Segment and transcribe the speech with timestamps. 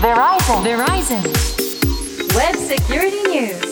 [0.00, 0.62] Verizon.
[0.62, 1.20] Verizon.
[2.34, 3.68] Web Security News.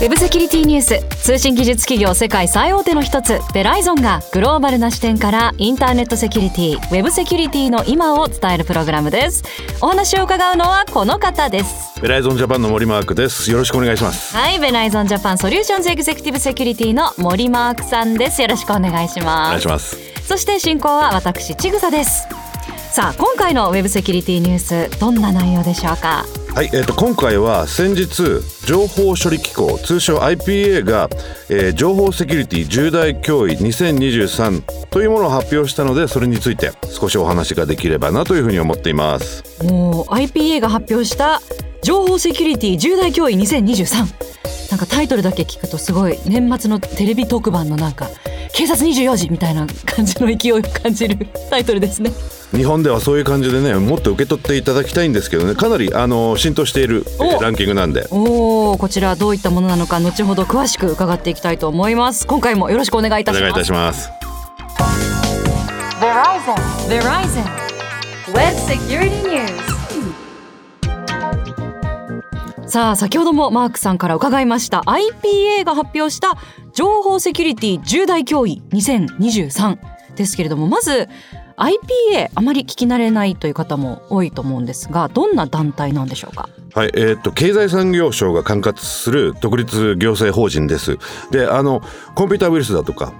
[0.00, 1.24] ウェブセキュリティニュース。
[1.24, 9.42] 通信技術企業世界最大手の一つベライゾンがグローバルな視点からインターネットセキュリティウェブセキュリティの今を伝えるプログラムです。
[9.80, 12.00] お話を伺うのはこの方です。
[12.00, 13.50] ベライゾンジャパンの森マークです。
[13.50, 14.36] よろしくお願いします。
[14.36, 18.40] はいベライゾンジャパンソリューションズエグゼクティブセキュリティの森マークさんです。
[18.40, 19.48] よろしくお願いします。
[19.48, 19.96] お願いします。
[20.30, 22.28] そして進行は私ちぐさです
[22.92, 24.58] さあ今回のウェブセキュリティニュー
[24.90, 26.24] スどんな内容でしょうか？
[26.52, 31.08] はい、えー、と今回は先日情報処理機構通称 IPA が、
[31.48, 39.44] えー、情報セキュリティ重大脅威2023というものを発表したのでそれについて少しお話ができればなというふうに思っています。
[39.64, 41.40] もう IPA が発表した
[41.82, 48.08] 情報セキュリティ重大脅威2023なんかタイトルだけ聞くとすごい年末のテレビ特番のなんか
[48.52, 52.10] 警察24時みたいな感じの勢いを感じるタイトルですね。
[52.52, 55.54] 日本ではそういう感じでねもっと受け取っていただきたいんですけどね。
[55.54, 58.06] かなりあの浸透している、えー、ランキングなんで。
[58.10, 62.26] おおこちらどういったものなのか後ほど詳しく伺っていきたいと思います。
[62.26, 63.40] 今回もよろしくお願いいたします。
[63.40, 64.10] お願いいたします。
[66.00, 66.54] Verizon.
[66.88, 67.60] Verizon.
[68.32, 69.69] Web Security News
[72.70, 74.82] さあ先ほどもマークさんから伺いました。
[74.86, 76.38] IPA が発表した
[76.72, 79.76] 情報セキュリティ重大脅威2023
[80.14, 81.08] ですけれどもまず
[81.56, 86.48] IPA あまり聞き慣れないという方も多いと思うんですがどんな団体なんでしょうか？
[86.72, 90.96] はいえーと、と経済産業省が管轄する独立行政法人です。
[91.32, 91.82] であの
[92.14, 93.12] コンピューターウイルスだとか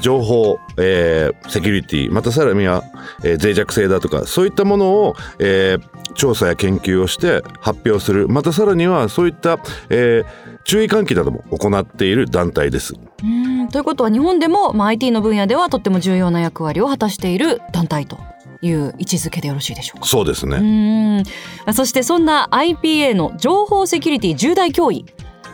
[0.00, 2.84] 情報、えー、セキュリティまたさらには、
[3.24, 8.28] えー、脆弱性だとかそういったものを、えー、調査や研究をして発表する。
[8.28, 9.58] またさらにはそういった、
[9.88, 12.94] えー、注意喚起なども行っている団体です。
[13.22, 13.68] うん。
[13.68, 18.18] ということは日本でも、まあ、IT の分野ではとっても重要な役割を果たしている団体と
[18.62, 20.06] いう位置づけでよろしいでしょうか？
[20.06, 21.24] そうですね。
[21.72, 25.04] そしてそんな IPA の情報セキュリティ重大脅威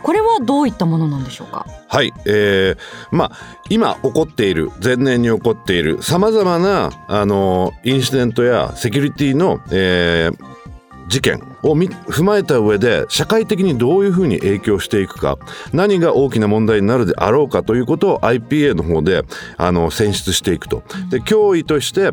[0.03, 1.65] これはどういったものなんでしょうか？
[1.87, 2.77] はい、えー、
[3.11, 3.31] まあ
[3.69, 15.37] 今起こっている前年に起こっているさまざまなあのインシデントやセキュリティの、えー、事件を踏まえた上で社会的にどういうふうに影響していくか
[15.71, 19.23] 何が大きな問題になるであろうかということを IPA の方で
[19.57, 20.83] あの選出していくと。
[21.09, 22.11] で脅威として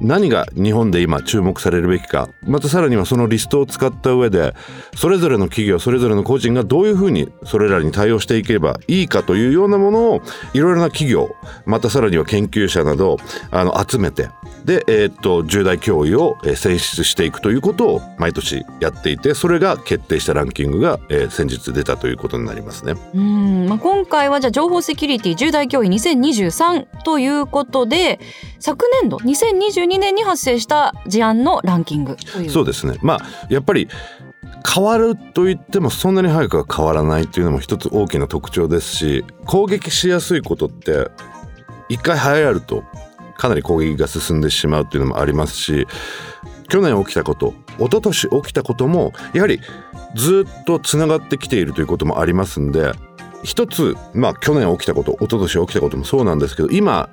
[0.00, 4.54] 何が日本で今注目されるべきかまたさらにはそのリストを使った上で
[4.96, 10.22] それぞれの企業それぞれの個人がどういうふうにそれらに対応していけばいいかというようなものを
[10.54, 13.18] いろいろな企業またさらには研究者など
[13.50, 14.30] あの集めて
[14.64, 22.94] で、えー、っと重大脅威を選出していくということを毎年やっていてそれが決定したランキングが、えー、先日出たということになりますね。
[23.14, 28.20] うん、まあ、今回はじゃ情報セキュリティ重大脅威2023ということで
[28.58, 32.16] 昨年度2022年に発生した事案のランキング
[32.48, 32.98] そうですね。
[33.02, 33.88] まあやっぱり
[34.72, 41.08] 変わると言ってもそんなに早くは変わらないというのも一つ大きな特徴ですし攻撃しやすいことって
[41.88, 42.84] 一回流行ると
[43.36, 45.86] かなり攻撃が進んでしまうっていうのもありますし
[46.68, 49.60] 去年起きたこと一昨年起きたこともやはり
[50.14, 52.92] ずっとつながってきているということもありますんで
[53.42, 57.08] 一つまあ去年起きたこと一昨年起きたこともそうなんですけど今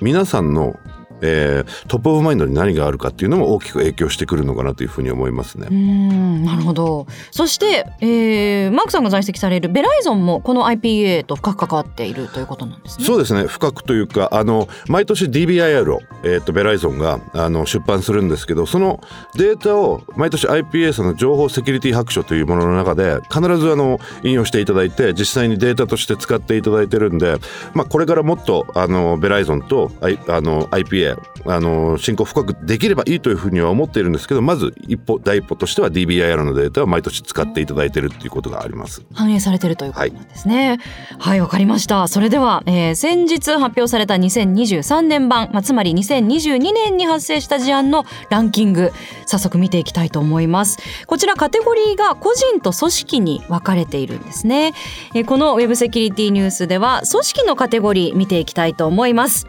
[0.00, 0.78] 皆さんの
[1.22, 5.68] えー、 top of mind に何があるかっていうのも大きく影響してくるのかなというふうに思いますね。
[5.70, 13.04] うんなるほどそして、えー、マークさんが在籍されるベライゾンもこの IPA と深く関わっているということなんですね。
[13.04, 19.00] そうですね深くというかあの毎年 DBIR を、えーと、ベライゾンがあの出版するんですけどその
[19.36, 27.36] データを毎年 IPA その情報セキュリティ白書というものの中で必ずあの引用していただいて実際にデータとして使っていただいてるんで、
[27.74, 31.11] まあ、これからもっとあのベライゾンと、あの IPA
[31.46, 39.02] あの進行深くできればいいというふうには思っているんですけどまず一歩第一歩としては DBIR のデータを毎年使っていただいているっていうことがあります。
[39.14, 40.78] 反映されているということなんですね。
[41.18, 41.40] はい。
[41.40, 42.08] わ、はい、かりました。
[42.08, 48.92] それでは、えー、先日発表された2023年版、まあ、つまり2022年に発生した事案のランキング
[49.26, 50.78] 早速見ていきたいと思います。
[51.06, 54.74] こちらカテゴリーが個人と組織に分かれているんですね、
[55.14, 59.46] えー、このウェブセキュリティニュースでは組織のカテゴリー見ていきたいと思います。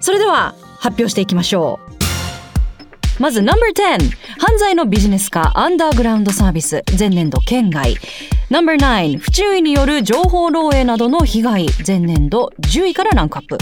[0.00, 1.80] それでは発表していきましょ
[3.18, 3.22] う。
[3.22, 3.54] まず No.10
[4.38, 7.96] 犯罪のビジネス化アンダーグラウンドサービス前年度圏外。
[8.50, 13.56] No.9 不注意による情報漏洩などの被害前年度10位からランクアップ。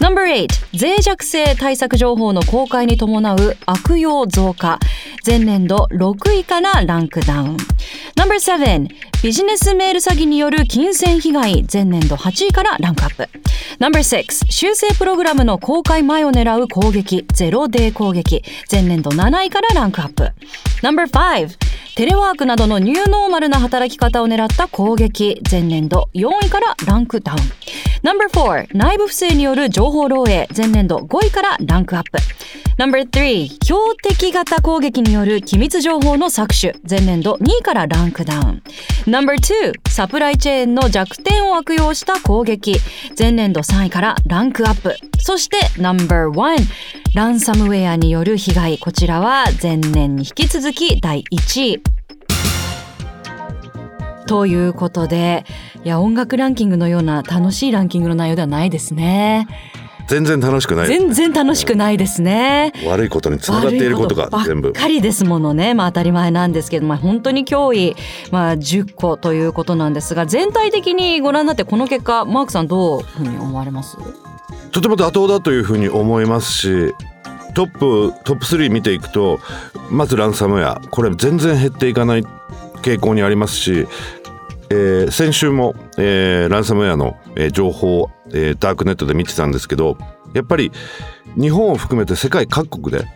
[0.00, 0.46] No.8
[0.78, 4.78] 脆弱性対策情報の公開に伴う悪用増加。
[5.28, 7.56] 前年度6位からランクダウン。
[8.16, 8.88] No.7
[9.22, 11.66] ビジネスメール詐欺による金銭被害。
[11.70, 13.28] 前年度8位からランクアップ。
[13.78, 17.26] No.6 修正プログラムの公開前を狙う攻撃。
[17.34, 18.42] ゼロデー攻撃。
[18.72, 20.32] 前年度7位からランクアップ。
[20.82, 21.58] No.5
[21.94, 25.42] テレワークなどのニューノーマルな働き方を狙った攻撃。
[25.50, 27.38] 前年度4位からランクダウン。
[28.02, 30.46] No.4 内部不正による情報漏洩。
[30.56, 32.18] 前年度5位からランクアップ。
[32.78, 36.80] No.3 標的型攻撃による機密情報の搾取。
[36.88, 38.62] 前年度2位からランクダウン。
[39.08, 42.76] No.2 サプライチェーンの弱点を悪用した攻撃。
[43.18, 44.94] 前年度3位からランクアップ。
[45.18, 46.58] そして No.1
[47.16, 48.78] ランサムウェアによる被害。
[48.78, 51.82] こちらは前年に引き続き第1位。
[54.28, 55.44] ということで
[55.84, 59.48] いや音楽ランキングのような楽しいランキングの内容ではないですね。
[60.08, 62.72] 全然楽しくない全然楽しくないですね。
[62.86, 65.74] 悪いことにつながっていることが全部ばっかりですものね。
[65.74, 67.94] まあ当たり前なんですけどまあ本当に脅威
[68.30, 73.96] まあ10個ということなんですが全体的にご覧になってこの結果マークさんどういうふうに思われます？
[74.72, 76.94] とても妥当だというふうに思いますし
[77.54, 79.40] トップトップ3見ていくと
[79.90, 82.24] まずランサムウェアこれ全然減っていかない
[82.82, 83.88] 傾向にありますし
[84.70, 89.96] えー、先週も、えー、ランサムウェアの、えー、情報、えー、ダークネットで見てたんですけど
[90.34, 90.72] やっぱり
[91.36, 93.06] 日本を含めて世界各国で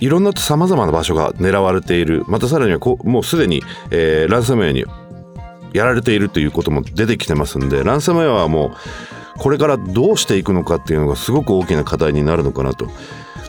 [0.00, 2.24] いろんなさまざまな場所が狙われている。
[2.26, 4.84] またさらにはこもうすでに、えー、ランサムウェアに
[5.72, 8.74] やられているということも出てきてますんでランサムウェアはも
[9.36, 12.88] うこれからどうしていくのかっていうのがすごく大きな課題になるのかなと。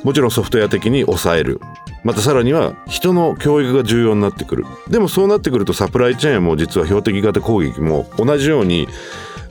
[0.04, 1.60] もちろんソフトウェア的に抑える。
[2.06, 8.88] またさらには人の教育が重要になってくるでもそうなってくるとサプライチェーンも実は標的型攻撃も同じように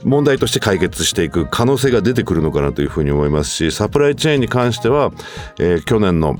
[0.05, 5.11] 問題として解決していく可能性が出てくるのかなというふうに思いますしサプライチェーンに関しては、
[5.59, 6.37] えー、去年の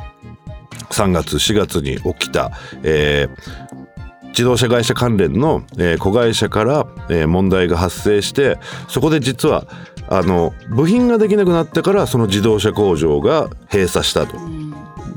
[0.89, 2.51] 3月4月に起きた、
[2.83, 8.57] えー、自動車会社関連の、えー、子会社から、えー、問題が発生して
[8.87, 9.67] そこで実は
[10.07, 14.54] あの部品ができなくなってからその自動車工場が閉鎖したと。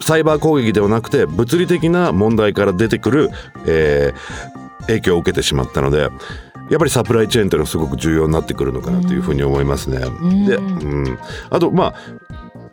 [0.00, 3.31] サイバー攻撃ではなくて物理的な問題から出てくる、
[3.67, 6.09] えー、影響を受けてしまったので
[6.71, 10.00] やっぱりサプライチェーンというのはすごく重要になってくるのかなというふうに思いますね。
[10.47, 11.19] で、うん、
[11.50, 11.95] あとまあ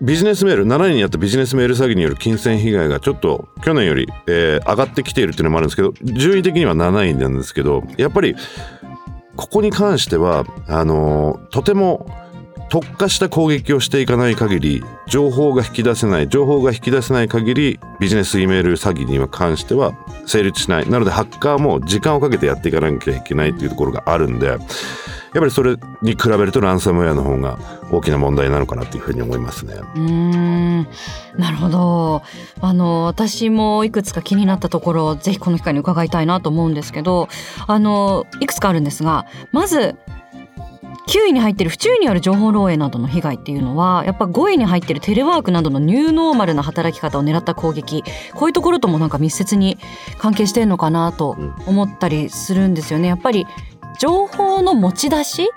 [0.01, 8.35] ビジネスメール7年にあったビジネスメール詐欺による金銭被害がちょっと去年より、えー、上がってきているっていうのもあるんですけど順位的には7位なんですけどやっぱり
[9.35, 12.07] ここに関してはあのー、とても
[12.69, 19.93] 特化した攻撃をしていかない限り情報が引き出せない情報が引き出せない限りビジネス E メール詐欺に関しては
[20.25, 20.89] 成立しない。
[20.89, 24.59] なのでハッカーも時間をかけてやっていかなきゃいけないというところがあるんでやっ
[25.41, 27.59] ぱりそれに比べるとランサムウェアの方が
[27.91, 29.73] 大きな問題なのかなというふうに思いますね。
[29.95, 30.87] うん。
[31.37, 32.23] なるほど。
[32.61, 37.27] あの私もいくつか気になったところぜひこの機会に伺いたいなと思うんですけど
[37.67, 39.97] あのいくつかあるんですがまず
[41.07, 48.03] 9位に入ってる不注意による情報漏洩などの被害っていうのはやっぱ5位に入ってるテレワークなどのニューノーマルな働き方を狙った攻撃
[48.33, 49.77] こういうところともなんか密接に
[50.17, 51.37] 関係してるのかなと
[51.67, 53.07] 思ったりするんですよね。
[53.07, 53.45] やっぱり
[53.99, 55.49] 情報の持ち出し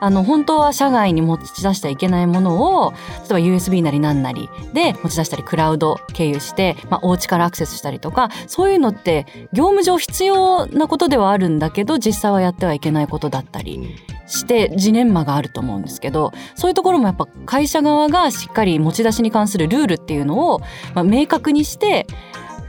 [0.00, 13.96] あの本当は社外に持ち出してはいけないものを例えば USB なり何なりで持ち出したりクラウド経由して、まあ、お家からアクセスしたりとかそういうのって業務上必要なことではあるんだけど実際はやってはいけないことだったり
[14.26, 20.60] してジレンマがあると思うんですけどそういうところもやっぱ会社側がしっかり持ち出しに関するルールっていうのを、
[20.94, 22.06] まあ、明確にして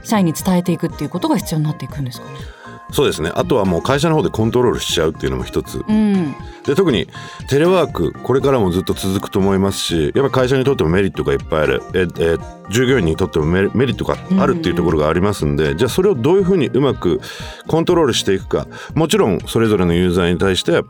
[0.04, 2.57] 社員に伝えていくっていうことが必要になっていくんですかね。
[2.92, 3.32] そうですね。
[3.36, 6.34] あとはもう会社の方でコントロールしちゃうっていうのも一つ、うん、
[6.66, 7.08] で特に
[7.50, 11.82] テレワークこれからもずっと続くと思いますしやっぱ会社にとってもメリットがいっぱいある。
[11.94, 12.38] ええ
[12.70, 17.22] 従業員にとってもメリットがあるっていうところがありますんで、うん、じゃあそれをどういうふうにうまく
[17.66, 18.68] コントロールしていくか。
[18.94, 20.82] もちろんそれぞれのユーザーに対して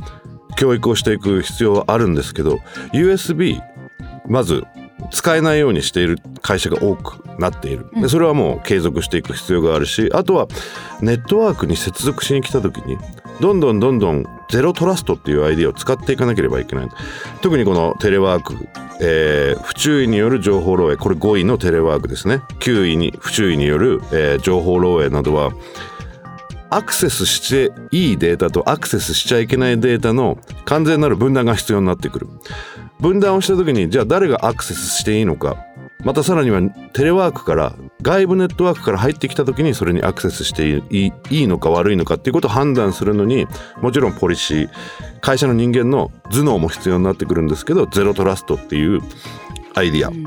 [0.58, 2.60] 教育をしていく必要はあるんですけど
[2.94, 3.62] USB
[4.28, 4.64] まず
[5.12, 7.90] 使えないようにしている会社が多くなっている。
[7.96, 10.48] でそれはもう継続していく必要があるしあとは
[11.02, 12.98] ネットワークに接続しに来た時に
[13.40, 16.90] どんどんどんどんゼロトラストっていうアイディアを使っていかなければいけない。
[17.42, 18.56] 特にこのテレワーク、
[19.02, 20.98] えー、不注意による情報漏洩。
[20.98, 22.42] これ5位のテレワークですね。
[22.60, 25.52] 9位に不注意による、えー、情報漏洩などは
[26.70, 32.28] アクセスしていいデータとアクセスしちゃいけないデータの完全なる分断が必要になってくる
[33.00, 35.66] 分断をした時にじゃあ誰がアクセスしていいのか。
[36.04, 36.62] またさらには
[36.94, 43.48] テレワークから外部ネットワークから入ってきた時にそれにアクセスしていいのか悪いのかっていうことを判断するのに
[43.82, 44.70] もちろんポリシー
[45.22, 49.02] 会社の人間の頭脳も必要になってくるんですけどゼロトラストっていう
[49.74, 50.24] アイディア、うん、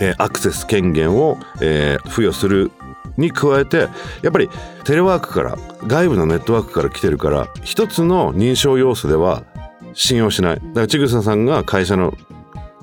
[0.00, 2.70] えー、アクセス権限を、えー、付与する
[3.16, 3.88] に加えて
[4.22, 4.48] やっぱり
[4.84, 9.44] テレワークから外部のネットワークから来てるから一つの認証要素では
[9.94, 10.54] 信用しない。
[10.56, 12.14] だから千草さんが会社の、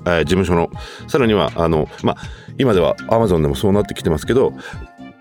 [0.06, 0.70] えー事務所の
[1.08, 2.16] さらにはあのまあ
[2.58, 4.54] 今ではアマゾンでもそうなってきてますけど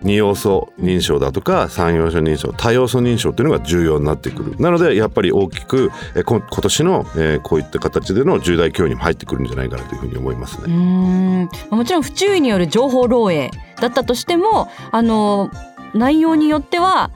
[0.01, 4.55] 二要素認証だとか三要素認証多要素認証っていうのが重要になってくる。
[4.57, 10.67] なのでやっぱり大きく、え今年の、えーこういった形での重大脅威にも入ってくるんじゃないかなというふうに思いますう。
[10.69, 11.49] ん。
[11.69, 13.49] もちろん不注意による情報漏洩
[13.81, 15.51] だったとしてもあの
[15.93, 17.11] 内容によっては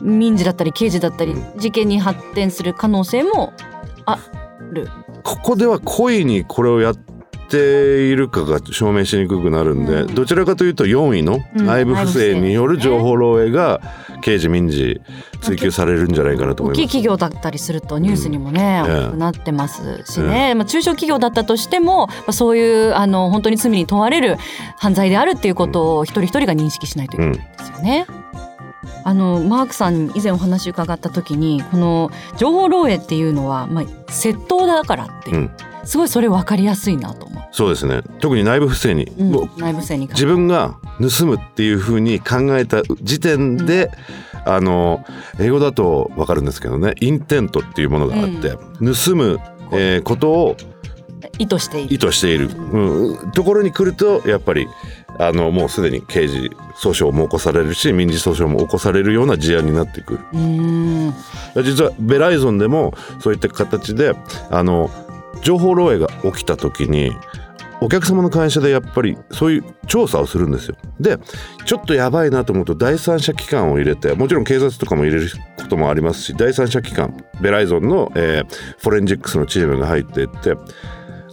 [0.00, 3.52] 民事だったり刑事だったり事件に発展する可能性も
[4.06, 4.18] あ
[4.72, 4.88] る。
[5.22, 6.96] ここでは故意にこれをやっ
[7.50, 13.80] ているかが証明しにくくなるんで、うんどちらかというと4位のうん内部不正による情報漏洩が
[14.22, 15.00] 刑事民事
[15.40, 16.92] 追及されるんじゃないかなと大きい思います。
[16.92, 24.36] 企業だったりするとニュースにもね、うんなってますしね、まあ、中小企業だったとしても、まあ、そういうあの本当に罪に問われる
[24.78, 28.06] 犯罪であるっていうことを一人一人が認識しないといけないですよね。
[29.04, 35.50] あのマークさんに以前お話伺った時にこの情報漏洩っていうのは、まあ、窃盗だからっていう、うん。
[35.84, 38.02] すごいそれ分かりやすいなと思そうですね。
[38.20, 43.90] 特に内部不正に、う、うん内部性に関自分が盗むっていうふうに考えた時点で、
[44.44, 45.04] あの
[45.38, 46.94] 英語だと分かるんですけどね。
[47.00, 49.40] インテントっていうものがあって、盗む、
[49.72, 50.56] えーことを
[51.38, 51.94] 意図している。
[51.94, 54.68] 意図している、うん、ところに来るとやっぱり
[55.18, 60.20] あのもうすでに刑事訴訟も起こされるし民事訴訟も起こされるような事案になってくる
[61.62, 64.14] 実はベライゾンでもそういった形で
[64.50, 64.90] あの
[65.42, 67.12] 情報漏洩が起きた時に
[67.82, 70.76] お客様の会社でやっぱりそういう調査をするんですよ。
[71.00, 71.18] で
[71.64, 80.54] ちょっとやばいなと思うと第三者機関を入れてもちろん警察とかも入れることもありますし第三者機関ベライゾンの、えーフォレンジックスのチームが入っていって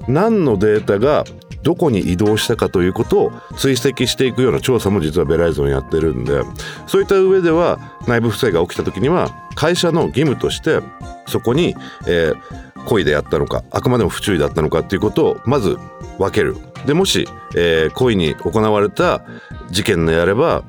[0.07, 1.25] 何のデータが
[1.67, 6.43] どこに移動したかということを追跡していくような調査も実はベライゾンやってるんで
[6.87, 10.79] そういった上では内部不正が起きた時には会社の義務として
[11.27, 11.75] そこに、
[12.07, 15.77] えー故意でやったのかあくまでも不注意だったのかっていうことをまず
[16.19, 16.55] 分ける。
[16.85, 19.25] でもし、えー故意に行われた
[19.69, 20.63] 事件であれば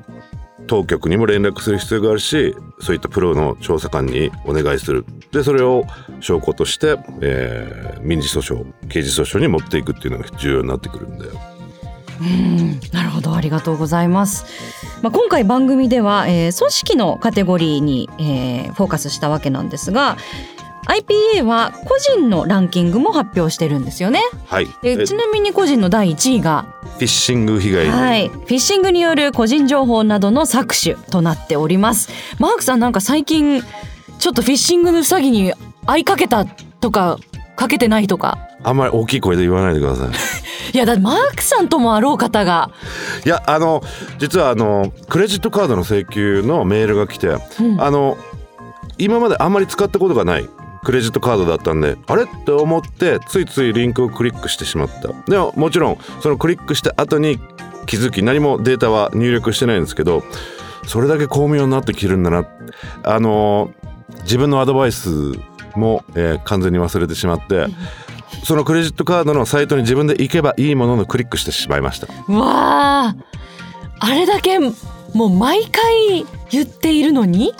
[0.69, 5.03] 当局にも連絡する必要があるしそういったプロの調査官にお願いする。
[5.31, 5.85] でそれを
[6.19, 11.31] 証拠として、えー民事訴訟刑事訴訟に持っていくっていうのが重要になってくるんだよ。
[12.21, 13.33] うんなるほど。
[13.35, 14.45] ありがとうございます、
[15.01, 20.17] まあ、今回番組では、えー組織のカテゴリーに、えーフォーカスしたわけなんですが
[20.89, 24.21] IPA は個人のランキングも発表してるんですよね。
[24.47, 24.67] はい。
[24.83, 27.85] えでちなみに個人の第1位が、フィッシング被害。
[27.85, 32.09] に、はい、フィッシングによる個人情報などの搾取となっております。
[32.39, 33.61] マークさんなんか最近
[34.17, 35.53] ちょっとフィッシングの詐欺に
[35.85, 37.19] 会いかけたとか
[37.55, 38.39] かけてないとか？
[38.63, 40.09] あんまり大きい声で言わないでください。
[40.73, 42.71] いやだってマークさんともあろう方が、
[43.25, 43.83] いやあの
[44.17, 47.79] 実はあのクレジットカードの請求のメールが来て、うん。
[47.79, 48.17] あの
[48.97, 50.49] 今まであんまり使ったことがない
[50.83, 52.23] クレジットカードだったんであれ？
[52.23, 55.09] って思ってついついリンクをクリックしてしまった。
[55.29, 57.39] でももちろんそのクリックした後に
[57.85, 60.23] 気づき何もデータは入力してないんですけど
[60.85, 62.45] それだけ巧妙になってきるんだな
[63.03, 63.71] あの
[64.21, 65.09] 自分のアドバイス
[65.75, 67.67] も、えー完全に忘れてしまって
[68.43, 72.07] そのクレジットカードのサイトに自分で行けばいいもののクリックしてしまいました。
[72.31, 73.15] わあ
[73.99, 74.71] あれだけも
[75.25, 77.53] う毎回言っているのに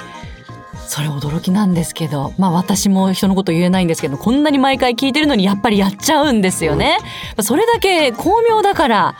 [0.90, 6.98] それ驚きなんですけどまあ私も人のこと言えないんですけどこんなに毎回聞いてるのにやっぱりやっちゃうんですよね。
[7.42, 9.16] それだけ巧妙だから。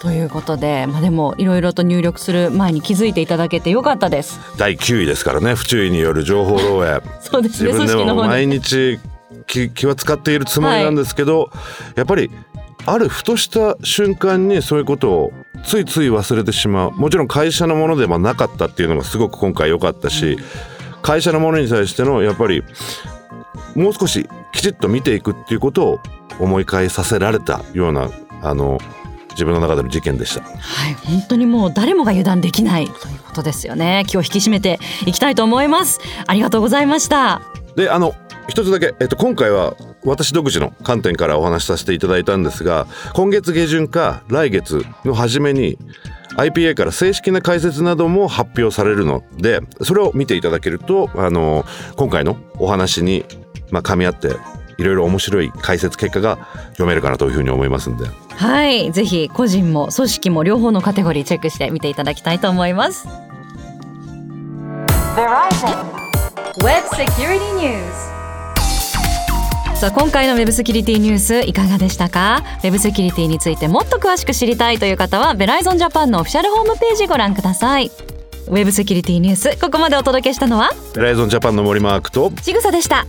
[0.00, 4.40] ということで、まあ、でもいろいろと入力する前に気づいていただけてよかったです。
[4.56, 5.54] 第9位ですからね。
[5.54, 7.02] 不注意による情報漏洩。
[7.20, 8.58] そうですね自分でも毎に。
[8.58, 8.98] 日
[9.46, 11.50] 気気は使っているつもりなんですけど、
[11.96, 12.30] やっぱり
[12.86, 15.32] あるふとした瞬間にそういうことを
[15.64, 16.92] ついつい忘れてしまう。
[16.92, 20.38] もちろん会社のものでもなかったっていうのがすごく今回良かったし、
[21.02, 22.62] 会社のものに対してのやっぱり
[23.74, 26.00] もう少しきちっと見ていくっていうことを
[26.38, 28.10] 思い返させられたような
[28.42, 28.78] あの
[29.30, 30.42] 自分の中での事件でした。
[30.42, 30.50] は
[30.90, 34.04] い、本当にもう誰もが油断できないということですよね。
[34.06, 36.00] 気を引き締めていきたいと思います。
[36.26, 37.42] ありがとうございました。
[37.76, 38.14] であの
[38.48, 45.78] 一つだけ、えっと、今回は私独自の観点からお話しさせていただいたんですが今月下旬か来月の初めに
[46.36, 51.64] IPA から正式な解説なども発表されるのでそれを見ていただけるとあの
[51.96, 53.24] 今回のお話に、
[53.70, 54.36] まあ、噛み合って
[54.78, 56.38] いろいろ面白い解説結果が
[56.70, 58.06] 読めるかなというふうに思いますんで。
[58.30, 63.06] はい、ぜひ個人も組織も両方のカテゴリーチェックして見ていただきたいと思います。
[65.16, 65.84] Verizon
[66.64, 68.19] Web Security News
[69.80, 72.42] さあ今回のウェブセキュリティニュースいかがでしたか？
[72.62, 77.86] ウェブセキュリティについてもっと詳しく知りたいという方はベライゾンジャパンのオフィシャルホームページご覧ください。
[77.86, 80.68] ウェブセキュリティニュースここまでお届けしたのは？
[80.94, 83.06] ベライゾンジャパンの森マークとちぐさでした